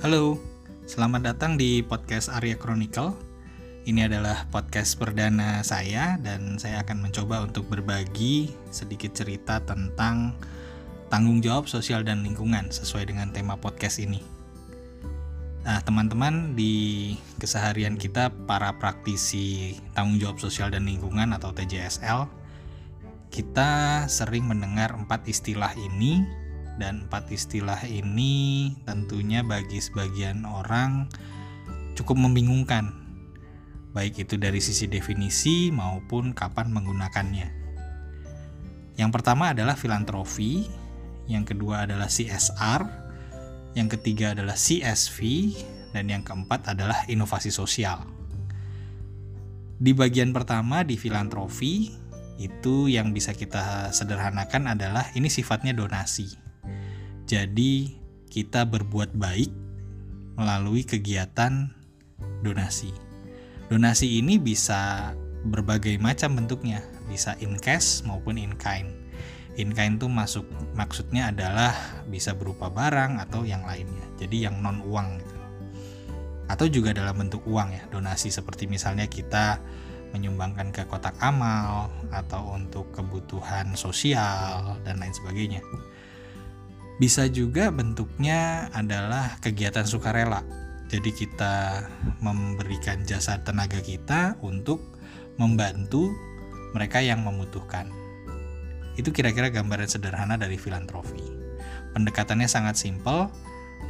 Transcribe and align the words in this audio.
Halo, 0.00 0.40
selamat 0.88 1.28
datang 1.28 1.60
di 1.60 1.84
podcast 1.84 2.32
Arya 2.32 2.56
Chronicle. 2.56 3.12
Ini 3.84 4.08
adalah 4.08 4.48
podcast 4.48 4.96
perdana 4.96 5.60
saya 5.60 6.16
dan 6.16 6.56
saya 6.56 6.80
akan 6.80 7.04
mencoba 7.04 7.44
untuk 7.44 7.68
berbagi 7.68 8.48
sedikit 8.72 9.12
cerita 9.12 9.60
tentang 9.60 10.32
tanggung 11.12 11.44
jawab 11.44 11.68
sosial 11.68 12.00
dan 12.00 12.24
lingkungan 12.24 12.72
sesuai 12.72 13.12
dengan 13.12 13.28
tema 13.28 13.60
podcast 13.60 14.00
ini. 14.00 14.24
Nah, 15.68 15.84
teman-teman 15.84 16.56
di 16.56 17.12
keseharian 17.36 18.00
kita 18.00 18.32
para 18.48 18.72
praktisi 18.80 19.76
tanggung 19.92 20.16
jawab 20.16 20.40
sosial 20.40 20.72
dan 20.72 20.88
lingkungan 20.88 21.36
atau 21.36 21.52
TJSL, 21.52 22.24
kita 23.28 24.08
sering 24.08 24.48
mendengar 24.48 24.96
empat 24.96 25.28
istilah 25.28 25.76
ini 25.76 26.39
dan 26.80 27.04
empat 27.04 27.28
istilah 27.28 27.84
ini 27.84 28.72
tentunya 28.88 29.44
bagi 29.44 29.76
sebagian 29.76 30.48
orang 30.48 31.12
cukup 31.92 32.16
membingungkan, 32.16 32.96
baik 33.92 34.24
itu 34.24 34.40
dari 34.40 34.64
sisi 34.64 34.88
definisi 34.88 35.68
maupun 35.68 36.32
kapan 36.32 36.72
menggunakannya. 36.72 37.48
Yang 38.96 39.10
pertama 39.12 39.52
adalah 39.52 39.76
filantropi, 39.76 40.64
yang 41.28 41.44
kedua 41.44 41.84
adalah 41.84 42.08
CSR, 42.08 42.82
yang 43.76 43.92
ketiga 43.92 44.32
adalah 44.32 44.56
CSV, 44.56 45.20
dan 45.92 46.08
yang 46.08 46.24
keempat 46.24 46.72
adalah 46.72 47.04
inovasi 47.12 47.52
sosial. 47.52 48.08
Di 49.76 49.92
bagian 49.92 50.32
pertama 50.32 50.80
di 50.84 50.96
filantropi, 50.96 51.92
itu 52.40 52.88
yang 52.88 53.12
bisa 53.12 53.36
kita 53.36 53.92
sederhanakan 53.92 54.72
adalah 54.72 55.12
ini 55.12 55.28
sifatnya 55.28 55.76
donasi 55.76 56.49
jadi, 57.30 57.94
kita 58.26 58.66
berbuat 58.66 59.14
baik 59.14 59.54
melalui 60.34 60.82
kegiatan 60.82 61.70
donasi. 62.42 62.90
Donasi 63.70 64.18
ini 64.18 64.34
bisa 64.42 65.14
berbagai 65.46 65.94
macam 66.02 66.34
bentuknya, 66.34 66.82
bisa 67.06 67.38
in 67.38 67.54
cash 67.62 68.02
maupun 68.02 68.34
in 68.34 68.58
kind. 68.58 68.90
In 69.54 69.70
kind 69.70 70.02
itu 70.02 70.10
masuk 70.10 70.42
maksudnya 70.74 71.30
adalah 71.30 71.70
bisa 72.10 72.34
berupa 72.34 72.66
barang 72.66 73.22
atau 73.22 73.46
yang 73.46 73.62
lainnya. 73.62 74.02
Jadi 74.18 74.50
yang 74.50 74.58
non 74.58 74.82
uang 74.82 75.22
gitu. 75.22 75.36
Atau 76.50 76.66
juga 76.66 76.90
dalam 76.90 77.14
bentuk 77.14 77.46
uang 77.46 77.70
ya, 77.70 77.82
donasi 77.94 78.34
seperti 78.34 78.66
misalnya 78.66 79.06
kita 79.06 79.62
menyumbangkan 80.10 80.74
ke 80.74 80.82
kotak 80.90 81.14
amal 81.22 81.94
atau 82.10 82.58
untuk 82.58 82.90
kebutuhan 82.90 83.78
sosial 83.78 84.82
dan 84.82 84.98
lain 84.98 85.14
sebagainya. 85.14 85.62
Bisa 87.00 87.24
juga 87.32 87.72
bentuknya 87.72 88.68
adalah 88.76 89.40
kegiatan 89.40 89.88
sukarela. 89.88 90.44
Jadi 90.92 91.16
kita 91.16 91.88
memberikan 92.20 93.00
jasa 93.08 93.40
tenaga 93.40 93.80
kita 93.80 94.36
untuk 94.44 95.00
membantu 95.40 96.12
mereka 96.76 97.00
yang 97.00 97.24
membutuhkan. 97.24 97.88
Itu 99.00 99.16
kira-kira 99.16 99.48
gambaran 99.48 99.88
sederhana 99.88 100.36
dari 100.36 100.60
filantropi. 100.60 101.24
Pendekatannya 101.96 102.44
sangat 102.44 102.76
simpel. 102.76 103.32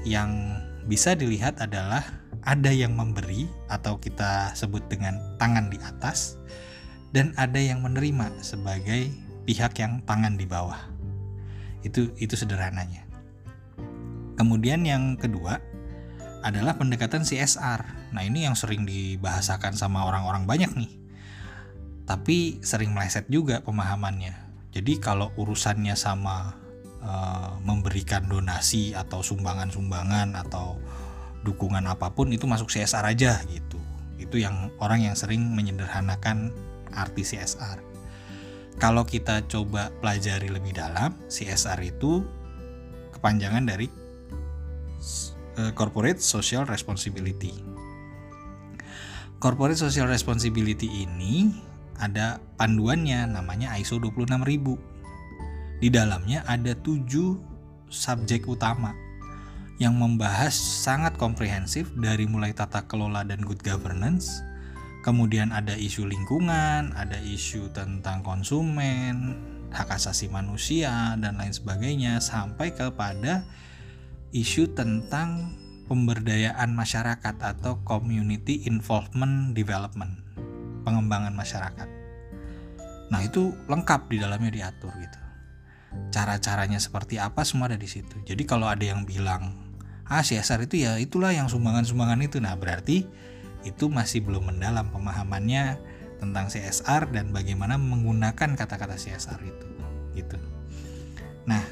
Yang 0.06 0.30
bisa 0.86 1.18
dilihat 1.18 1.58
adalah 1.58 2.06
ada 2.46 2.70
yang 2.70 2.94
memberi 2.94 3.50
atau 3.66 3.98
kita 3.98 4.54
sebut 4.54 4.86
dengan 4.86 5.18
tangan 5.36 5.66
di 5.66 5.82
atas 5.82 6.38
dan 7.10 7.34
ada 7.34 7.58
yang 7.58 7.82
menerima 7.82 8.38
sebagai 8.40 9.10
pihak 9.50 9.82
yang 9.82 9.98
tangan 10.06 10.38
di 10.38 10.46
bawah. 10.46 10.99
Itu 11.86 12.12
itu 12.20 12.34
sederhananya. 12.36 13.06
Kemudian 14.36 14.84
yang 14.88 15.20
kedua 15.20 15.60
adalah 16.40 16.76
pendekatan 16.80 17.24
CSR. 17.24 18.12
Nah, 18.16 18.22
ini 18.24 18.48
yang 18.48 18.56
sering 18.56 18.88
dibahasakan 18.88 19.76
sama 19.76 20.08
orang-orang 20.08 20.48
banyak 20.48 20.72
nih. 20.72 20.92
Tapi 22.08 22.64
sering 22.64 22.96
meleset 22.96 23.28
juga 23.28 23.60
pemahamannya. 23.60 24.32
Jadi 24.72 24.96
kalau 24.98 25.28
urusannya 25.36 25.92
sama 25.94 26.56
uh, 27.04 27.60
memberikan 27.60 28.24
donasi 28.26 28.96
atau 28.96 29.20
sumbangan-sumbangan 29.20 30.34
atau 30.40 30.80
dukungan 31.44 31.84
apa 31.88 32.12
pun 32.12 32.32
itu 32.32 32.48
masuk 32.48 32.72
CSR 32.72 33.04
aja 33.04 33.44
gitu. 33.52 33.78
Itu 34.16 34.40
yang 34.40 34.72
orang 34.80 35.04
yang 35.04 35.16
sering 35.16 35.52
menyederhanakan 35.52 36.52
arti 36.96 37.22
CSR 37.22 37.89
kalau 38.78 39.02
kita 39.02 39.42
coba 39.48 39.90
pelajari 39.98 40.52
lebih 40.52 40.76
dalam, 40.76 41.16
CSR 41.26 41.80
itu 41.82 42.22
kepanjangan 43.16 43.66
dari 43.66 43.90
eh, 45.58 45.72
Corporate 45.74 46.22
Social 46.22 46.68
Responsibility. 46.68 47.52
Corporate 49.40 49.80
Social 49.80 50.06
Responsibility 50.06 51.08
ini 51.08 51.48
ada 52.00 52.40
panduannya 52.60 53.28
namanya 53.28 53.72
ISO 53.76 53.96
26000. 54.00 55.80
Di 55.80 55.88
dalamnya 55.88 56.44
ada 56.44 56.76
tujuh 56.76 57.40
subjek 57.88 58.44
utama 58.44 58.92
yang 59.80 59.96
membahas 59.96 60.52
sangat 60.52 61.16
komprehensif 61.16 61.88
dari 61.96 62.28
mulai 62.28 62.52
tata 62.52 62.84
kelola 62.84 63.24
dan 63.24 63.40
good 63.40 63.64
governance, 63.64 64.44
Kemudian 65.00 65.48
ada 65.48 65.72
isu 65.72 66.04
lingkungan, 66.04 66.92
ada 66.92 67.16
isu 67.24 67.72
tentang 67.72 68.20
konsumen, 68.20 69.40
hak 69.72 69.96
asasi 69.96 70.28
manusia, 70.28 71.16
dan 71.16 71.40
lain 71.40 71.56
sebagainya, 71.56 72.20
sampai 72.20 72.76
kepada 72.76 73.48
isu 74.36 74.76
tentang 74.76 75.56
pemberdayaan 75.88 76.70
masyarakat 76.76 77.34
atau 77.40 77.80
community 77.82 78.68
involvement 78.68 79.56
development, 79.56 80.22
pengembangan 80.84 81.34
masyarakat. 81.34 81.88
Nah, 83.10 83.20
itu 83.26 83.50
lengkap 83.66 84.06
di 84.06 84.16
dalamnya 84.22 84.54
diatur 84.54 84.94
gitu. 85.00 85.20
Cara-caranya 86.14 86.78
seperti 86.78 87.18
apa 87.18 87.42
semua 87.42 87.66
ada 87.66 87.74
di 87.74 87.90
situ. 87.90 88.22
Jadi 88.22 88.46
kalau 88.46 88.70
ada 88.70 88.86
yang 88.86 89.02
bilang, 89.02 89.74
"Ah, 90.06 90.22
CSR 90.22 90.70
itu 90.70 90.86
ya 90.86 90.94
itulah 91.02 91.34
yang 91.34 91.50
sumbangan-sumbangan 91.50 92.22
itu." 92.22 92.38
Nah, 92.38 92.54
berarti 92.54 93.02
itu 93.64 93.88
masih 93.92 94.24
belum 94.24 94.54
mendalam 94.54 94.88
pemahamannya 94.88 95.78
tentang 96.20 96.52
CSR 96.52 97.08
dan 97.10 97.32
bagaimana 97.32 97.80
menggunakan 97.80 98.56
kata-kata 98.56 99.00
CSR 99.00 99.40
itu 99.40 99.68
gitu. 100.14 100.36
Nah, 101.48 101.64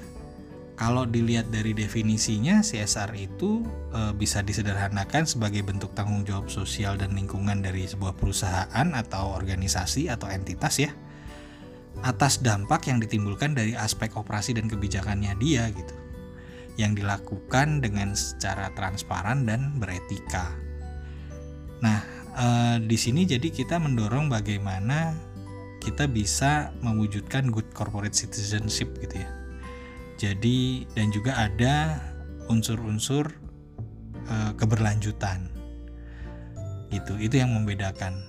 kalau 0.78 1.04
dilihat 1.04 1.50
dari 1.50 1.74
definisinya 1.74 2.62
CSR 2.62 3.12
itu 3.18 3.66
e, 3.92 4.14
bisa 4.14 4.40
disederhanakan 4.40 5.26
sebagai 5.26 5.66
bentuk 5.66 5.92
tanggung 5.92 6.22
jawab 6.22 6.46
sosial 6.48 6.94
dan 6.94 7.12
lingkungan 7.18 7.60
dari 7.60 7.84
sebuah 7.84 8.14
perusahaan 8.14 8.88
atau 8.94 9.34
organisasi 9.34 10.08
atau 10.08 10.30
entitas 10.30 10.78
ya 10.78 10.94
atas 12.06 12.38
dampak 12.38 12.86
yang 12.86 13.02
ditimbulkan 13.02 13.58
dari 13.58 13.74
aspek 13.74 14.14
operasi 14.14 14.54
dan 14.54 14.70
kebijakannya 14.70 15.34
dia 15.42 15.66
gitu 15.74 15.94
yang 16.78 16.94
dilakukan 16.94 17.82
dengan 17.82 18.14
secara 18.14 18.70
transparan 18.78 19.42
dan 19.42 19.74
beretika 19.82 20.54
Nah, 21.78 21.98
eh, 22.34 22.76
di 22.82 22.96
sini 22.98 23.26
jadi 23.26 23.48
kita 23.50 23.78
mendorong 23.78 24.30
bagaimana 24.30 25.14
kita 25.78 26.10
bisa 26.10 26.74
mewujudkan 26.82 27.48
good 27.48 27.70
corporate 27.72 28.14
citizenship 28.14 28.92
gitu 28.98 29.22
ya. 29.22 29.30
Jadi 30.18 30.84
dan 30.98 31.14
juga 31.14 31.38
ada 31.38 32.02
unsur-unsur 32.50 33.30
eh, 34.26 34.52
keberlanjutan. 34.58 35.48
Gitu, 36.88 37.14
itu 37.20 37.34
yang 37.38 37.54
membedakan. 37.54 38.26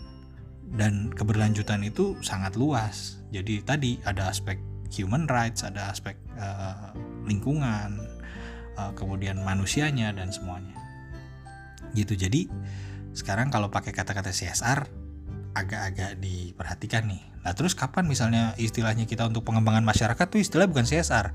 Dan 0.70 1.10
keberlanjutan 1.10 1.81
itu 1.81 2.14
sangat 2.22 2.54
luas. 2.54 3.18
Jadi 3.34 3.66
tadi 3.66 3.98
ada 4.06 4.30
aspek 4.30 4.62
human 4.94 5.26
rights, 5.26 5.66
ada 5.66 5.90
aspek 5.90 6.14
eh, 6.38 6.90
lingkungan, 7.26 7.98
eh, 8.78 8.92
kemudian 8.94 9.42
manusianya 9.42 10.13
dan 10.13 10.30
semuanya. 10.30 10.78
Gitu. 11.98 12.13
Jadi 12.13 12.45
sekarang 13.13 13.50
kalau 13.50 13.73
pakai 13.73 13.91
kata-kata 13.91 14.29
CSR 14.29 14.85
agak-agak 15.57 16.21
diperhatikan 16.21 17.09
nih. 17.09 17.23
Nah 17.44 17.53
terus 17.56 17.73
kapan 17.73 18.06
misalnya 18.06 18.53
istilahnya 18.59 19.09
kita 19.09 19.25
untuk 19.25 19.47
pengembangan 19.47 19.83
masyarakat 19.83 20.25
tuh 20.29 20.39
istilah 20.39 20.69
bukan 20.69 20.85
CSR. 20.85 21.33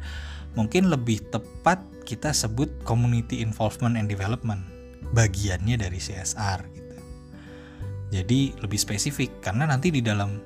Mungkin 0.55 0.87
lebih 0.87 1.29
tepat 1.35 1.83
kita 2.07 2.31
sebut 2.31 2.71
Community 2.87 3.43
Involvement 3.43 3.99
and 3.99 4.07
Development. 4.07 4.63
Bagiannya 5.11 5.77
dari 5.79 5.99
CSR 5.99 6.61
gitu. 6.73 6.97
Jadi 8.15 8.55
lebih 8.63 8.79
spesifik 8.79 9.43
karena 9.43 9.67
nanti 9.67 9.91
di 9.91 9.99
dalam 9.99 10.39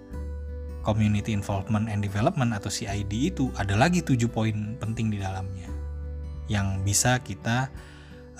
Community 0.88 1.36
Involvement 1.36 1.92
and 1.92 2.00
Development 2.00 2.56
atau 2.56 2.72
CID 2.72 3.12
itu 3.36 3.52
ada 3.60 3.76
lagi 3.76 4.00
tujuh 4.00 4.32
poin 4.32 4.80
penting 4.80 5.12
di 5.12 5.20
dalamnya 5.20 5.68
yang 6.48 6.80
bisa 6.80 7.20
kita 7.20 7.68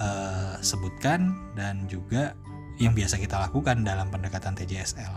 uh, 0.01 0.57
sebutkan 0.65 1.37
dan 1.53 1.85
juga 1.93 2.33
yang 2.79 2.95
biasa 2.95 3.19
kita 3.19 3.39
lakukan 3.39 3.83
dalam 3.83 4.09
pendekatan 4.09 4.55
TJSL. 4.55 5.15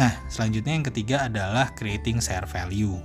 Nah, 0.00 0.12
selanjutnya 0.32 0.72
yang 0.72 0.86
ketiga 0.88 1.28
adalah 1.28 1.76
creating 1.76 2.18
share 2.24 2.48
value 2.48 2.96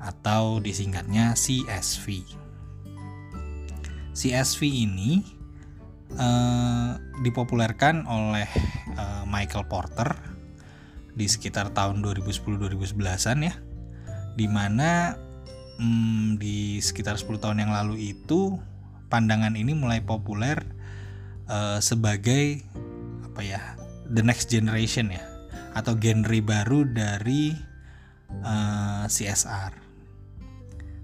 atau 0.00 0.60
disingkatnya 0.60 1.32
CSV. 1.32 2.24
CSV 4.12 4.60
ini 4.68 5.24
uh, 6.16 7.00
dipopulerkan 7.24 8.04
oleh 8.04 8.48
uh, 8.96 9.24
Michael 9.24 9.64
Porter 9.68 10.12
di 11.16 11.24
sekitar 11.24 11.72
tahun 11.72 12.04
2010-2011an 12.04 13.38
ya 13.44 13.54
di 14.36 14.46
mana 14.46 15.16
hmm, 15.80 16.40
di 16.40 16.78
sekitar 16.80 17.16
10 17.16 17.40
tahun 17.40 17.58
yang 17.66 17.72
lalu 17.72 18.14
itu 18.14 18.56
pandangan 19.10 19.56
ini 19.58 19.74
mulai 19.74 20.00
populer 20.00 20.60
uh, 21.50 21.78
sebagai 21.82 22.62
apa 23.26 23.42
ya 23.42 23.60
the 24.06 24.22
next 24.22 24.46
generation 24.48 25.10
ya 25.10 25.26
atau 25.74 25.98
genre 25.98 26.38
baru 26.42 26.86
dari 26.86 27.54
uh, 28.42 29.04
CSR. 29.06 29.72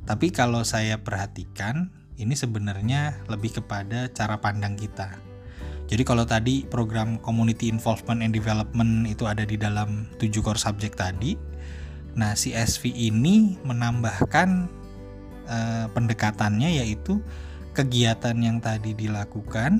Tapi 0.07 0.31
kalau 0.31 0.63
saya 0.63 1.03
perhatikan 1.03 1.91
ini 2.17 2.33
sebenarnya 2.39 3.27
lebih 3.27 3.61
kepada 3.61 4.09
cara 4.15 4.39
pandang 4.39 4.79
kita. 4.79 5.19
Jadi 5.87 6.03
kalau 6.03 6.27
tadi 6.27 6.67
program 6.67 7.19
community 7.23 7.71
involvement 7.71 8.19
and 8.19 8.35
development 8.35 9.07
itu 9.07 9.23
ada 9.23 9.47
di 9.47 9.55
dalam 9.55 10.11
tujuh 10.19 10.43
core 10.43 10.59
subject 10.59 10.99
tadi, 10.99 11.39
nah 12.19 12.35
CSV 12.35 12.91
ini 12.91 13.55
menambahkan 13.63 14.67
uh, 15.47 15.87
pendekatannya 15.95 16.83
yaitu 16.83 17.23
kegiatan 17.71 18.35
yang 18.41 18.59
tadi 18.59 18.99
dilakukan 18.99 19.79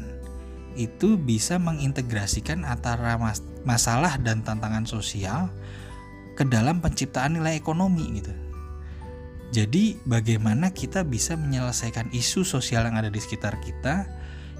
itu 0.77 1.17
bisa 1.17 1.57
mengintegrasikan 1.57 2.63
antara 2.63 3.17
mas 3.17 3.41
masalah 3.67 4.21
dan 4.23 4.45
tantangan 4.47 4.87
sosial 4.87 5.51
ke 6.37 6.45
dalam 6.47 6.79
penciptaan 6.85 7.35
nilai 7.41 7.57
ekonomi 7.57 8.21
gitu. 8.21 8.33
Jadi 9.51 9.97
bagaimana 10.05 10.71
kita 10.71 11.03
bisa 11.03 11.35
menyelesaikan 11.35 12.13
isu 12.13 12.45
sosial 12.45 12.85
yang 12.87 13.01
ada 13.01 13.09
di 13.09 13.19
sekitar 13.19 13.57
kita 13.65 14.05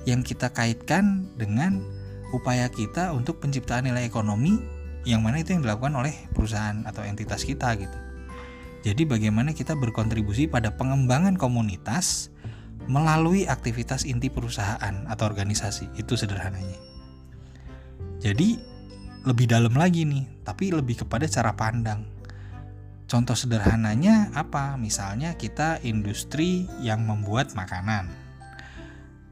yang 0.07 0.23
kita 0.23 0.55
kaitkan 0.55 1.27
dengan 1.35 1.83
upaya 2.31 2.71
kita 2.71 3.11
untuk 3.13 3.43
penciptaan 3.43 3.91
nilai 3.91 4.07
ekonomi 4.07 4.59
yang 5.07 5.23
mana 5.23 5.43
itu 5.43 5.55
yang 5.55 5.63
dilakukan 5.63 5.95
oleh 5.95 6.15
perusahaan 6.35 6.83
atau 6.87 7.07
entitas 7.07 7.47
kita 7.47 7.75
gitu. 7.79 7.99
Jadi 8.87 9.03
bagaimana 9.03 9.51
kita 9.51 9.75
berkontribusi 9.75 10.47
pada 10.47 10.75
pengembangan 10.75 11.35
komunitas 11.35 12.31
melalui 12.87 13.47
aktivitas 13.47 14.07
inti 14.07 14.31
perusahaan 14.31 15.07
atau 15.07 15.25
organisasi. 15.27 15.95
Itu 15.99 16.15
sederhananya. 16.15 16.79
Jadi 18.23 18.59
lebih 19.27 19.47
dalam 19.51 19.75
lagi 19.75 20.07
nih, 20.07 20.47
tapi 20.47 20.71
lebih 20.71 21.07
kepada 21.07 21.27
cara 21.27 21.53
pandang. 21.55 22.07
Contoh 23.07 23.39
sederhananya 23.39 24.35
apa? 24.35 24.75
Misalnya 24.75 25.39
kita 25.39 25.79
industri 25.87 26.67
yang 26.83 27.07
membuat 27.07 27.55
makanan. 27.55 28.11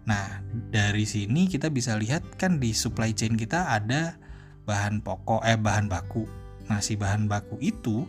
Nah, 0.05 0.45
dari 0.71 1.09
sini 1.09 1.49
kita 1.51 1.73
bisa 1.73 1.97
lihat 1.99 2.39
kan 2.39 2.63
di 2.63 2.71
supply 2.77 3.11
chain 3.17 3.35
kita 3.35 3.73
ada 3.73 4.15
bahan 4.63 5.01
pokok 5.01 5.43
eh 5.43 5.59
bahan 5.59 5.91
baku. 5.91 6.23
Nah, 6.71 6.79
si 6.79 6.95
bahan 6.95 7.27
baku 7.27 7.59
itu 7.59 8.07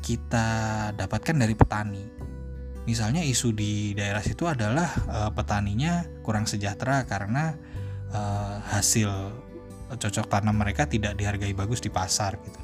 kita 0.00 0.90
dapatkan 0.94 1.36
dari 1.36 1.54
petani. 1.56 2.19
Misalnya 2.90 3.22
isu 3.22 3.54
di 3.54 3.94
daerah 3.94 4.18
situ 4.18 4.50
adalah 4.50 4.90
e, 5.06 5.18
petaninya 5.30 6.02
kurang 6.26 6.50
sejahtera 6.50 7.06
karena 7.06 7.54
e, 8.10 8.20
hasil 8.66 9.06
cocok 9.94 10.26
tanam 10.26 10.58
mereka 10.58 10.90
tidak 10.90 11.14
dihargai 11.14 11.54
bagus 11.54 11.78
di 11.78 11.86
pasar 11.86 12.34
gitu. 12.42 12.58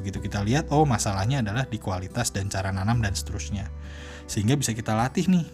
Begitu 0.00 0.24
kita 0.24 0.40
lihat, 0.40 0.72
oh 0.72 0.88
masalahnya 0.88 1.44
adalah 1.44 1.68
di 1.68 1.76
kualitas 1.76 2.32
dan 2.32 2.48
cara 2.48 2.72
nanam 2.72 3.04
dan 3.04 3.12
seterusnya. 3.12 3.68
Sehingga 4.24 4.56
bisa 4.56 4.72
kita 4.72 4.96
latih 4.96 5.28
nih 5.28 5.44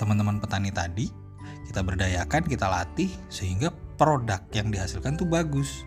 teman-teman 0.00 0.40
petani 0.40 0.72
tadi, 0.72 1.12
kita 1.68 1.84
berdayakan, 1.84 2.40
kita 2.48 2.72
latih 2.72 3.12
sehingga 3.28 3.68
produk 4.00 4.40
yang 4.56 4.72
dihasilkan 4.72 5.20
tuh 5.20 5.28
bagus. 5.28 5.84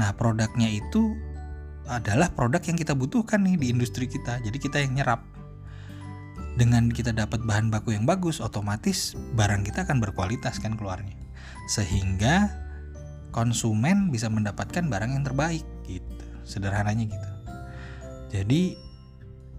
Nah, 0.00 0.12
produknya 0.16 0.72
itu 0.72 1.12
adalah 1.84 2.32
produk 2.32 2.64
yang 2.64 2.80
kita 2.80 2.96
butuhkan 2.96 3.44
nih 3.44 3.56
di 3.60 3.66
industri 3.76 4.08
kita. 4.08 4.40
Jadi 4.40 4.56
kita 4.56 4.80
yang 4.80 4.96
nyerap. 4.96 5.35
Dengan 6.56 6.88
kita 6.88 7.12
dapat 7.12 7.44
bahan 7.44 7.68
baku 7.68 7.92
yang 7.92 8.08
bagus, 8.08 8.40
otomatis 8.40 9.12
barang 9.36 9.60
kita 9.68 9.84
akan 9.84 10.00
berkualitas 10.00 10.56
kan 10.56 10.72
keluarnya. 10.80 11.12
Sehingga 11.68 12.48
konsumen 13.28 14.08
bisa 14.08 14.32
mendapatkan 14.32 14.88
barang 14.88 15.12
yang 15.12 15.24
terbaik 15.28 15.64
gitu. 15.84 16.08
Sederhananya 16.48 17.12
gitu. 17.12 17.30
Jadi 18.32 18.62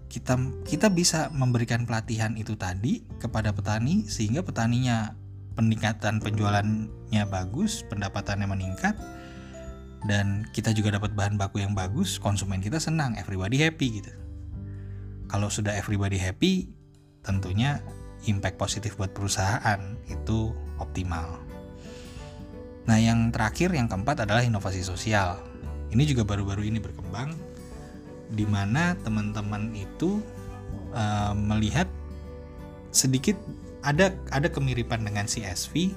kita 0.08 0.40
kita 0.64 0.88
bisa 0.88 1.28
memberikan 1.30 1.84
pelatihan 1.84 2.34
itu 2.34 2.56
tadi 2.56 3.04
kepada 3.20 3.52
petani 3.52 4.08
sehingga 4.08 4.40
petaninya 4.40 5.14
peningkatan 5.52 6.18
penjualannya 6.18 7.22
bagus 7.28 7.84
pendapatannya 7.92 8.48
meningkat 8.48 8.96
dan 10.08 10.48
kita 10.56 10.72
juga 10.72 10.96
dapat 10.96 11.12
bahan 11.12 11.36
baku 11.36 11.60
yang 11.60 11.76
bagus 11.76 12.16
konsumen 12.16 12.64
kita 12.64 12.80
senang 12.80 13.14
everybody 13.20 13.60
happy 13.60 14.00
gitu. 14.00 14.12
Kalau 15.28 15.52
sudah 15.52 15.76
everybody 15.76 16.16
happy 16.16 16.72
tentunya 17.28 17.84
impact 18.24 18.56
positif 18.56 18.96
buat 18.96 19.12
perusahaan 19.12 19.78
itu 20.08 20.56
optimal 20.80 21.48
Nah, 22.88 22.96
yang 22.96 23.28
terakhir, 23.28 23.76
yang 23.76 23.84
keempat 23.84 24.24
adalah 24.24 24.40
inovasi 24.40 24.80
sosial. 24.80 25.44
Ini 25.92 26.08
juga 26.08 26.24
baru-baru 26.24 26.64
ini 26.64 26.80
berkembang, 26.80 27.36
di 28.32 28.48
mana 28.48 28.96
teman-teman 29.04 29.76
itu 29.76 30.24
uh, 30.96 31.36
melihat 31.36 31.84
sedikit 32.88 33.36
ada 33.84 34.16
ada 34.32 34.48
kemiripan 34.48 35.04
dengan 35.04 35.28
CSV, 35.28 35.92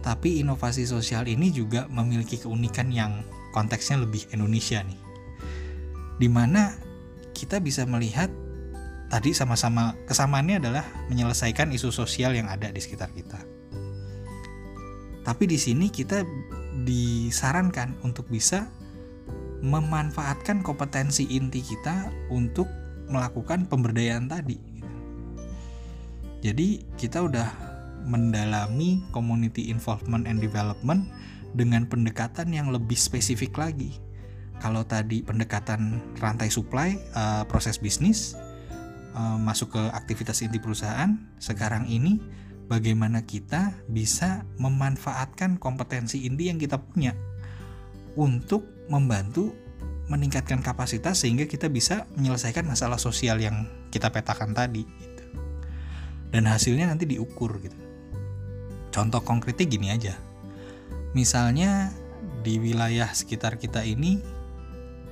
tapi 0.00 0.40
inovasi 0.40 0.88
sosial 0.88 1.28
ini 1.28 1.52
juga 1.52 1.84
memiliki 1.92 2.40
keunikan 2.40 2.88
yang 2.88 3.20
konteksnya 3.52 4.00
lebih 4.00 4.24
Indonesia 4.32 4.80
nih, 4.80 5.00
di 6.16 6.28
mana 6.32 6.80
kita 7.36 7.60
bisa 7.60 7.84
melihat 7.84 8.32
tadi 9.10 9.34
sama-sama 9.34 9.98
kesamaannya 10.06 10.62
adalah 10.62 10.86
menyelesaikan 11.10 11.74
isu 11.74 11.90
sosial 11.90 12.32
yang 12.32 12.46
ada 12.46 12.70
di 12.70 12.78
sekitar 12.78 13.10
kita 13.10 13.42
tapi 15.20 15.44
di 15.44 15.60
sini 15.60 15.92
kita 15.92 16.24
disarankan 16.82 18.00
untuk 18.00 18.26
bisa 18.32 18.66
memanfaatkan 19.60 20.64
kompetensi 20.64 21.28
inti 21.28 21.60
kita 21.60 22.08
untuk 22.32 22.64
melakukan 23.10 23.68
pemberdayaan 23.68 24.30
tadi. 24.30 24.56
Jadi 26.40 26.88
kita 26.96 27.20
udah 27.20 27.48
mendalami 28.08 29.04
community 29.12 29.68
involvement 29.68 30.24
and 30.24 30.40
development 30.40 31.04
dengan 31.52 31.84
pendekatan 31.84 32.48
yang 32.48 32.72
lebih 32.72 32.96
spesifik 32.96 33.60
lagi. 33.60 34.00
Kalau 34.64 34.80
tadi 34.88 35.20
pendekatan 35.20 36.00
rantai 36.16 36.48
supply, 36.48 36.96
uh, 37.12 37.44
proses 37.44 37.76
bisnis, 37.76 38.32
masuk 39.18 39.74
ke 39.74 39.82
aktivitas 39.90 40.42
inti 40.46 40.62
perusahaan, 40.62 41.18
sekarang 41.42 41.90
ini 41.90 42.22
bagaimana 42.70 43.26
kita 43.26 43.74
bisa 43.90 44.46
memanfaatkan 44.62 45.58
kompetensi 45.58 46.22
inti 46.30 46.46
yang 46.46 46.62
kita 46.62 46.78
punya 46.78 47.18
untuk 48.14 48.62
membantu 48.86 49.50
meningkatkan 50.06 50.62
kapasitas 50.62 51.22
sehingga 51.22 51.46
kita 51.46 51.66
bisa 51.70 52.06
menyelesaikan 52.18 52.66
masalah 52.66 52.98
sosial 52.98 53.38
yang 53.38 53.66
kita 53.94 54.10
petakan 54.10 54.54
tadi 54.54 54.82
gitu. 54.82 55.24
dan 56.34 56.46
hasilnya 56.46 56.90
nanti 56.90 57.06
diukur 57.06 57.58
gitu. 57.62 57.78
Contoh 58.90 59.22
konkretnya 59.22 59.66
gini 59.70 59.88
aja. 59.94 60.18
Misalnya 61.14 61.94
di 62.42 62.58
wilayah 62.58 63.10
sekitar 63.10 63.58
kita 63.58 63.86
ini 63.86 64.18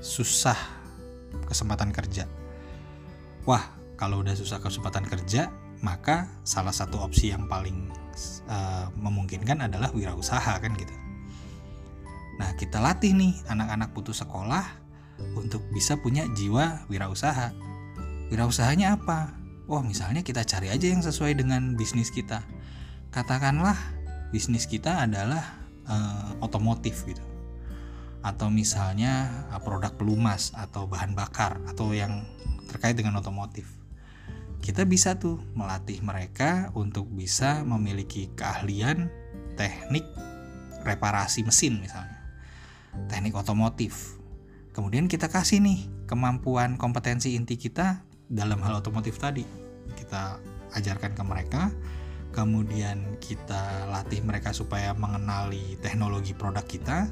susah 0.02 0.58
kesempatan 1.46 1.94
kerja. 1.94 2.26
Wah 3.46 3.77
kalau 3.98 4.22
udah 4.22 4.32
susah 4.38 4.62
kesempatan 4.62 5.04
kerja 5.04 5.50
maka 5.82 6.26
salah 6.42 6.74
satu 6.74 6.98
opsi 7.02 7.30
yang 7.30 7.46
paling 7.46 7.90
uh, 8.50 8.90
memungkinkan 8.98 9.70
adalah 9.70 9.94
wirausaha 9.94 10.58
kan 10.58 10.72
gitu. 10.74 10.94
Nah, 12.38 12.54
kita 12.54 12.78
latih 12.78 13.14
nih 13.14 13.34
anak-anak 13.50 13.90
putus 13.94 14.22
sekolah 14.22 14.62
untuk 15.34 15.62
bisa 15.74 15.98
punya 15.98 16.26
jiwa 16.34 16.86
wirausaha. 16.86 17.54
Wirausahanya 18.30 18.98
apa? 18.98 19.34
Oh, 19.66 19.82
misalnya 19.82 20.22
kita 20.22 20.46
cari 20.46 20.70
aja 20.70 20.86
yang 20.86 21.02
sesuai 21.02 21.38
dengan 21.38 21.74
bisnis 21.74 22.10
kita. 22.10 22.42
Katakanlah 23.10 23.76
bisnis 24.30 24.66
kita 24.66 25.02
adalah 25.06 25.42
uh, 25.86 26.42
otomotif 26.42 27.06
gitu. 27.06 27.22
Atau 28.22 28.50
misalnya 28.50 29.46
uh, 29.50 29.62
produk 29.62 29.94
pelumas 29.94 30.54
atau 30.54 30.86
bahan 30.86 31.14
bakar 31.14 31.58
atau 31.70 31.90
yang 31.94 32.22
terkait 32.66 32.94
dengan 32.94 33.18
otomotif 33.18 33.77
kita 34.62 34.84
bisa 34.84 35.16
tuh 35.16 35.38
melatih 35.54 36.02
mereka 36.02 36.70
untuk 36.74 37.06
bisa 37.10 37.62
memiliki 37.62 38.30
keahlian 38.34 39.10
teknik 39.54 40.04
reparasi 40.86 41.42
mesin 41.46 41.82
misalnya. 41.82 42.18
Teknik 43.10 43.34
otomotif. 43.34 44.18
Kemudian 44.74 45.10
kita 45.10 45.26
kasih 45.26 45.58
nih 45.58 45.86
kemampuan 46.06 46.78
kompetensi 46.78 47.34
inti 47.34 47.58
kita 47.58 48.02
dalam 48.30 48.62
hal 48.62 48.78
otomotif 48.78 49.18
tadi. 49.18 49.42
Kita 49.94 50.38
ajarkan 50.74 51.12
ke 51.16 51.22
mereka 51.24 51.62
kemudian 52.32 53.18
kita 53.18 53.88
latih 53.88 54.20
mereka 54.20 54.52
supaya 54.52 54.92
mengenali 54.92 55.80
teknologi 55.80 56.36
produk 56.36 56.64
kita 56.64 57.08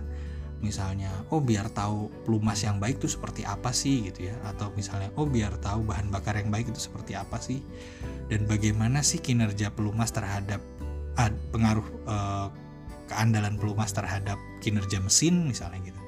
misalnya 0.64 1.12
oh 1.28 1.44
biar 1.44 1.68
tahu 1.68 2.08
pelumas 2.24 2.64
yang 2.64 2.80
baik 2.80 3.02
itu 3.02 3.08
seperti 3.12 3.44
apa 3.44 3.70
sih? 3.72 4.08
gitu 4.08 4.30
ya. 4.32 4.36
Atau 4.46 4.72
misalnya 4.76 5.12
oh 5.16 5.28
biar 5.28 5.56
tahu 5.60 5.84
bahan 5.84 6.08
bakar 6.08 6.40
yang 6.40 6.48
baik 6.48 6.72
itu 6.72 6.80
seperti 6.80 7.16
apa 7.16 7.36
sih? 7.40 7.60
Dan 8.26 8.48
bagaimana 8.48 9.04
sih 9.04 9.20
kinerja 9.20 9.72
pelumas 9.72 10.10
terhadap 10.10 10.60
uh, 11.20 11.32
pengaruh 11.52 11.86
uh, 12.08 12.48
keandalan 13.06 13.54
pelumas 13.54 13.94
terhadap 13.94 14.38
kinerja 14.60 14.98
mesin 14.98 15.46
misalnya 15.46 15.92
gitu. 15.92 16.02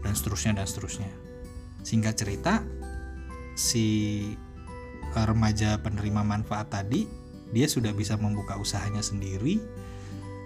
Dan 0.00 0.12
seterusnya 0.16 0.52
dan 0.56 0.66
seterusnya. 0.66 1.10
Singkat 1.80 2.14
cerita 2.16 2.64
si 3.56 3.86
remaja 5.10 5.80
penerima 5.82 6.22
manfaat 6.22 6.70
tadi 6.70 7.08
dia 7.50 7.66
sudah 7.66 7.90
bisa 7.90 8.14
membuka 8.14 8.56
usahanya 8.58 9.02
sendiri. 9.02 9.58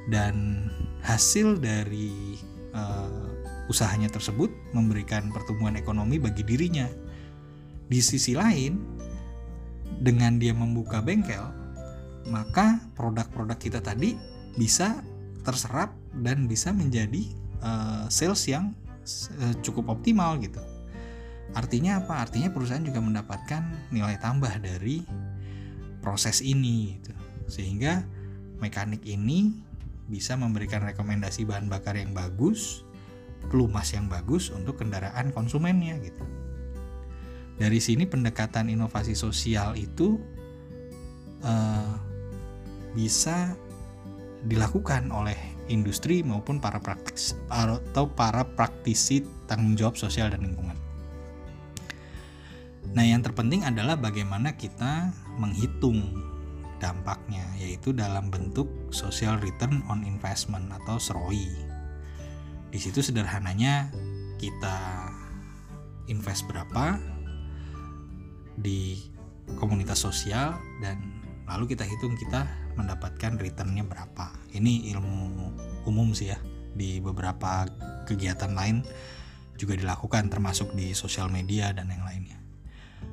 Dan 0.04 0.69
hasil 1.00 1.64
dari 1.64 2.37
uh, 2.75 3.71
usahanya 3.71 4.12
tersebut 4.12 4.52
memberikan 4.76 5.33
pertumbuhan 5.33 5.78
ekonomi 5.78 6.21
bagi 6.21 6.45
dirinya. 6.45 6.90
Di 7.88 8.00
sisi 8.00 8.37
lain, 8.37 8.81
dengan 10.00 10.37
dia 10.37 10.52
membuka 10.52 11.00
bengkel, 11.00 11.45
maka 12.28 12.81
produk-produk 12.97 13.57
kita 13.57 13.81
tadi 13.81 14.16
bisa 14.57 15.00
terserap 15.45 15.93
dan 16.25 16.49
bisa 16.49 16.73
menjadi 16.73 17.28
uh, 17.61 18.04
sales 18.09 18.45
yang 18.49 18.73
uh, 19.40 19.54
cukup 19.61 19.93
optimal 19.93 20.40
gitu. 20.40 20.61
Artinya 21.54 22.02
apa? 22.02 22.25
Artinya 22.25 22.50
perusahaan 22.50 22.83
juga 22.83 22.99
mendapatkan 22.99 23.93
nilai 23.95 24.19
tambah 24.19 24.50
dari 24.59 25.04
proses 26.02 26.43
ini 26.43 26.99
gitu. 26.99 27.12
Sehingga 27.47 28.02
mekanik 28.59 29.04
ini 29.04 29.52
bisa 30.08 30.37
memberikan 30.37 30.84
rekomendasi 30.84 31.49
bahan 31.49 31.68
bakar 31.73 31.96
yang 31.96 32.12
bagus, 32.12 32.84
pelumas 33.49 33.92
yang 33.92 34.08
bagus 34.08 34.52
untuk 34.52 34.80
kendaraan 34.80 35.32
konsumennya 35.32 35.96
gitu. 36.00 36.25
Dari 37.54 37.78
sini 37.78 38.04
pendekatan 38.04 38.66
inovasi 38.66 39.14
sosial 39.14 39.78
itu 39.78 40.18
uh, 41.46 41.94
bisa 42.92 43.54
dilakukan 44.44 45.08
oleh 45.08 45.38
industri 45.73 46.20
maupun 46.20 46.61
para 46.61 46.76
praktis 46.76 47.32
atau 47.49 48.04
para 48.11 48.44
praktisi 48.44 49.25
tanggung 49.49 49.78
jawab 49.78 49.96
sosial 49.96 50.28
dan 50.28 50.44
lingkungan. 50.44 50.76
Nah, 52.92 53.02
yang 53.02 53.25
terpenting 53.25 53.64
adalah 53.64 53.96
bagaimana 53.96 54.54
kita 54.54 55.11
menghitung 55.40 56.04
dampaknya 56.85 57.49
yaitu 57.57 57.97
dalam 57.97 58.29
bentuk 58.29 58.69
social 58.93 59.41
return 59.41 59.81
on 59.88 60.05
investment 60.05 60.69
atau 60.69 61.00
SROI. 61.00 61.49
Di 62.69 62.76
situ 62.76 63.00
sederhananya 63.00 63.88
kita 64.37 65.09
invest 66.12 66.45
berapa 66.45 67.00
di 68.61 69.00
komunitas 69.57 70.05
sosial 70.05 70.53
dan 70.85 71.00
lalu 71.49 71.73
kita 71.73 71.88
hitung 71.88 72.21
kita 72.21 72.45
mendapatkan 72.76 73.41
returnnya 73.41 73.88
berapa. 73.88 74.37
Ini 74.53 74.93
ilmu 74.93 75.17
umum 75.88 76.12
sih 76.12 76.29
ya 76.29 76.38
di 76.75 77.00
beberapa 77.00 77.64
kegiatan 78.05 78.53
lain 78.53 78.85
juga 79.55 79.79
dilakukan 79.79 80.29
termasuk 80.29 80.75
di 80.75 80.93
sosial 80.93 81.31
media 81.31 81.71
dan 81.73 81.88
yang 81.88 82.05
lainnya. 82.05 82.37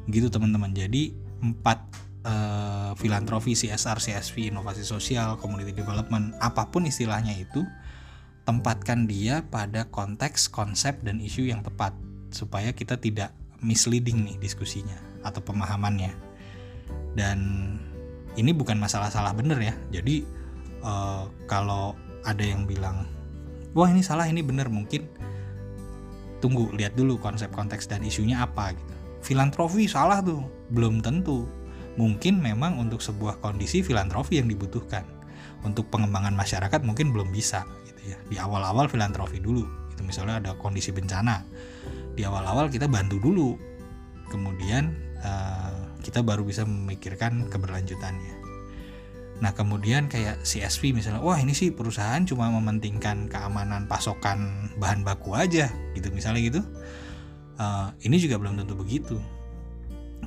Gitu 0.10 0.28
teman-teman. 0.28 0.74
Jadi 0.74 1.13
empat 1.42 2.11
uh, 2.25 2.92
filantropi, 2.98 3.58
CSR, 3.58 3.98
CSV, 3.98 4.54
inovasi 4.54 4.86
sosial, 4.86 5.38
community 5.42 5.74
development, 5.74 6.38
apa 6.42 6.70
pun 6.70 6.86
istilahnya 6.86 7.34
itu, 7.38 7.66
tempatkan 8.46 9.06
dia 9.06 9.46
pada 9.48 9.86
konteks, 9.90 10.50
konsep, 10.50 11.01
dan 11.06 11.22
isu 11.22 11.50
yang 11.50 11.62
tepat 11.62 11.94
supaya 12.34 12.74
kita 12.74 12.98
tidak 12.98 13.36
misleading 13.62 14.25
nih 14.25 14.38
diskusinya 14.42 14.98
atau 15.22 15.42
pemahamannya. 15.46 16.13
Dan 17.13 17.40
ini 18.40 18.51
bukan 18.56 18.80
masalah 18.80 19.12
salah 19.12 19.36
bener 19.36 19.60
ya. 19.62 19.75
Jadi 19.94 20.25
uh, 20.82 21.30
kalau 21.46 21.94
ada 22.25 22.42
yang 22.42 22.66
bilang, 22.66 23.06
wah 23.78 23.90
ini 23.90 24.01
salah 24.01 24.25
ini 24.25 24.42
bener 24.42 24.70
mungkin 24.72 25.06
tunggu 26.42 26.74
lihat 26.74 26.98
dulu 26.98 27.22
konsep 27.22 27.54
konteks 27.54 27.86
dan 27.86 28.01
isunya 28.01 28.42
apa 28.42 28.74
gitu. 28.74 28.94
Filantropi 29.22 29.86
salah 29.86 30.25
tuh, 30.25 30.42
belum 30.74 31.06
tentu 31.06 31.46
mungkin 32.00 32.39
memang 32.39 32.79
untuk 32.79 33.03
sebuah 33.03 33.43
kondisi 33.43 33.83
filantropi 33.83 34.39
yang 34.39 34.48
dibutuhkan. 34.48 35.03
Untuk 35.62 35.93
pengembangan 35.93 36.33
masyarakat 36.33 36.81
mungkin 36.81 37.13
belum 37.13 37.29
bisa 37.29 37.65
gitu 37.86 38.15
ya. 38.15 38.17
Di 38.29 38.36
awal-awal 38.41 38.89
filantropi 38.89 39.38
dulu. 39.38 39.65
Itu 39.93 40.01
misalnya 40.01 40.41
ada 40.41 40.51
kondisi 40.57 40.89
bencana. 40.89 41.43
Di 42.17 42.25
awal-awal 42.25 42.71
kita 42.71 42.89
bantu 42.89 43.21
dulu. 43.21 43.50
Kemudian 44.31 44.95
uh, 45.21 46.00
kita 46.01 46.25
baru 46.25 46.41
bisa 46.41 46.65
memikirkan 46.65 47.51
keberlanjutannya. 47.51 48.41
Nah 49.41 49.51
kemudian 49.57 50.05
kayak 50.05 50.45
CSV 50.45 50.93
misalnya, 50.93 51.21
wah 51.21 51.38
ini 51.38 51.51
sih 51.57 51.74
perusahaan 51.74 52.21
cuma 52.25 52.50
mementingkan 52.53 53.25
keamanan 53.25 53.89
pasokan 53.89 54.69
bahan 54.77 55.01
baku 55.01 55.33
aja, 55.33 55.74
gitu 55.98 56.13
misalnya 56.13 56.41
gitu. 56.45 56.62
Uh, 57.57 57.89
ini 58.05 58.21
juga 58.21 58.38
belum 58.38 58.57
tentu 58.57 58.74
begitu 58.77 59.17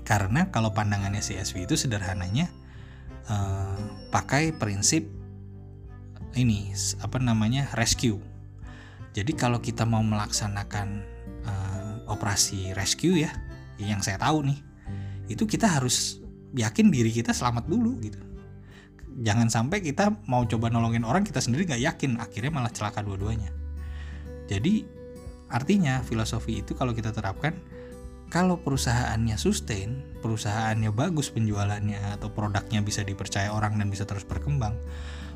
karena 0.02 0.50
kalau 0.50 0.74
pandangannya 0.74 1.22
CSV 1.22 1.70
itu 1.70 1.78
sederhananya 1.78 2.50
uh, 3.30 3.78
pakai 4.10 4.50
prinsip 4.50 5.06
ini 6.34 6.74
apa 6.98 7.22
namanya 7.22 7.70
rescue. 7.78 8.18
Jadi 9.14 9.32
kalau 9.38 9.62
kita 9.62 9.86
mau 9.86 10.02
melaksanakan 10.02 10.88
uh, 11.46 12.10
operasi 12.10 12.74
rescue 12.74 13.22
ya, 13.22 13.30
yang 13.78 14.02
saya 14.02 14.18
tahu 14.18 14.42
nih, 14.50 14.58
itu 15.30 15.46
kita 15.46 15.70
harus 15.70 16.18
yakin 16.58 16.90
diri 16.90 17.14
kita 17.14 17.30
selamat 17.30 17.70
dulu 17.70 17.94
gitu. 18.02 18.18
Jangan 19.22 19.46
sampai 19.46 19.78
kita 19.78 20.10
mau 20.26 20.42
coba 20.42 20.66
nolongin 20.74 21.06
orang 21.06 21.22
kita 21.22 21.38
sendiri 21.38 21.70
nggak 21.70 21.82
yakin, 21.86 22.18
akhirnya 22.18 22.50
malah 22.50 22.74
celaka 22.74 22.98
dua-duanya. 23.06 23.54
Jadi 24.50 24.82
artinya 25.46 26.02
filosofi 26.02 26.66
itu 26.66 26.74
kalau 26.74 26.90
kita 26.90 27.14
terapkan 27.14 27.54
kalau 28.32 28.58
perusahaannya 28.58 29.36
sustain, 29.36 30.02
perusahaannya 30.18 30.90
bagus 30.90 31.30
penjualannya 31.30 32.18
atau 32.18 32.32
produknya 32.32 32.80
bisa 32.80 33.04
dipercaya 33.04 33.52
orang 33.52 33.76
dan 33.78 33.92
bisa 33.92 34.08
terus 34.08 34.24
berkembang, 34.24 34.74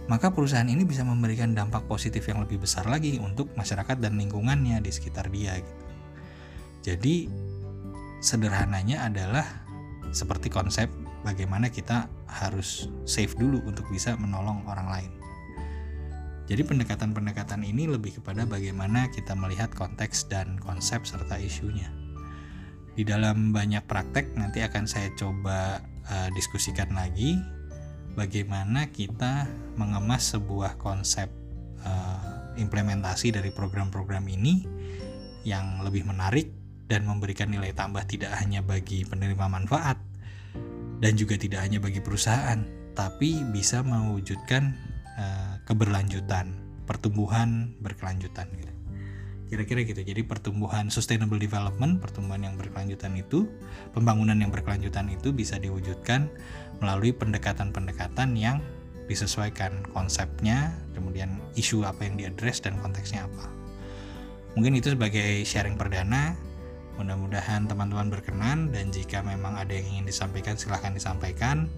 maka 0.09 0.33
perusahaan 0.33 0.67
ini 0.67 0.89
bisa 0.89 1.05
memberikan 1.05 1.53
dampak 1.53 1.85
positif 1.85 2.25
yang 2.27 2.41
lebih 2.41 2.65
besar 2.65 2.89
lagi 2.89 3.21
untuk 3.21 3.53
masyarakat 3.55 4.01
dan 4.01 4.17
lingkungannya 4.17 4.81
di 4.81 4.91
sekitar 4.91 5.29
dia 5.29 5.61
gitu. 5.61 5.85
Jadi 6.89 7.29
sederhananya 8.25 9.05
adalah 9.05 9.45
seperti 10.09 10.49
konsep 10.49 10.89
bagaimana 11.23 11.69
kita 11.69 12.09
harus 12.25 12.89
safe 13.05 13.37
dulu 13.37 13.61
untuk 13.69 13.85
bisa 13.93 14.17
menolong 14.17 14.65
orang 14.65 14.89
lain. 14.89 15.13
Jadi 16.49 16.65
pendekatan-pendekatan 16.65 17.61
ini 17.61 17.85
lebih 17.85 18.25
kepada 18.25 18.49
bagaimana 18.49 19.13
kita 19.13 19.37
melihat 19.37 19.69
konteks 19.77 20.33
dan 20.33 20.57
konsep 20.57 21.05
serta 21.05 21.37
isunya 21.37 21.98
di 22.99 23.07
dalam 23.07 23.55
banyak 23.55 23.87
praktek 23.87 24.35
nanti 24.35 24.59
akan 24.59 24.91
saya 24.91 25.15
coba 25.15 25.79
uh, 26.11 26.29
diskusikan 26.35 26.91
lagi 26.99 27.39
bagaimana 28.19 28.91
kita 28.91 29.47
mengemas 29.79 30.35
sebuah 30.35 30.75
konsep 30.83 31.31
uh, 31.87 32.59
implementasi 32.59 33.31
dari 33.31 33.55
program-program 33.55 34.27
ini 34.27 34.67
yang 35.47 35.79
lebih 35.87 36.11
menarik 36.11 36.51
dan 36.91 37.07
memberikan 37.07 37.47
nilai 37.55 37.71
tambah 37.71 38.03
tidak 38.03 38.35
hanya 38.35 38.67
bagi 38.67 39.07
penerima 39.07 39.47
manfaat 39.47 40.03
dan 40.99 41.15
juga 41.15 41.39
tidak 41.39 41.63
hanya 41.63 41.79
bagi 41.79 42.03
perusahaan 42.03 42.67
tapi 42.99 43.47
bisa 43.55 43.87
mewujudkan 43.87 44.75
uh, 45.15 45.63
keberlanjutan 45.71 46.51
pertumbuhan 46.83 47.79
berkelanjutan 47.79 48.51
gitu 48.59 48.78
kira-kira 49.49 49.83
gitu. 49.83 50.05
Jadi 50.05 50.23
pertumbuhan 50.23 50.93
sustainable 50.93 51.41
development 51.41 51.99
pertumbuhan 51.99 52.45
yang 52.45 52.55
berkelanjutan 52.55 53.17
itu 53.17 53.49
pembangunan 53.97 54.37
yang 54.37 54.53
berkelanjutan 54.53 55.09
itu 55.09 55.33
bisa 55.33 55.57
diwujudkan 55.57 56.29
melalui 56.79 57.11
pendekatan-pendekatan 57.17 58.37
yang 58.37 58.63
disesuaikan 59.09 59.83
konsepnya 59.97 60.77
kemudian 60.93 61.41
isu 61.57 61.83
apa 61.89 62.05
yang 62.05 62.21
diadres 62.21 62.61
dan 62.61 62.77
konteksnya 62.79 63.25
apa. 63.25 63.49
Mungkin 64.55 64.77
itu 64.77 64.93
sebagai 64.93 65.43
sharing 65.49 65.81
perdana. 65.81 66.37
Mudah-mudahan 67.01 67.71
teman-teman 67.71 68.11
berkenan 68.11 68.75
dan 68.75 68.91
jika 68.91 69.23
memang 69.23 69.55
ada 69.55 69.71
yang 69.71 69.87
ingin 69.87 70.07
disampaikan 70.11 70.59
silahkan 70.59 70.91
disampaikan. 70.91 71.71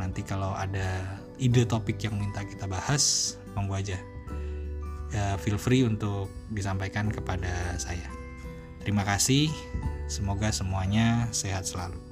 Nanti 0.00 0.24
kalau 0.24 0.56
ada 0.56 1.20
ide 1.38 1.68
topik 1.68 2.00
yang 2.00 2.16
minta 2.16 2.42
kita 2.42 2.64
bahas 2.64 3.36
monggo 3.54 3.78
aja 3.78 4.00
ya 5.14 5.38
feel 5.38 5.56
free 5.56 5.86
untuk 5.86 6.26
disampaikan 6.50 7.08
kepada 7.08 7.78
saya. 7.78 8.10
Terima 8.82 9.06
kasih, 9.06 9.48
semoga 10.10 10.52
semuanya 10.52 11.30
sehat 11.32 11.64
selalu. 11.64 12.03